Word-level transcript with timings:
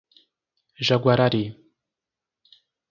Jaguarari 0.87 1.43